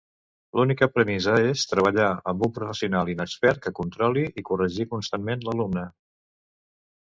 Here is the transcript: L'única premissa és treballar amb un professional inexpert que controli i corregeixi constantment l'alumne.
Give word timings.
L'única 0.59 0.87
premissa 0.93 1.35
és 1.49 1.65
treballar 1.73 2.07
amb 2.33 2.47
un 2.49 2.55
professional 2.57 3.13
inexpert 3.15 3.63
que 3.69 3.75
controli 3.83 4.27
i 4.43 4.47
corregeixi 4.51 4.91
constantment 4.99 5.49
l'alumne. 5.49 5.89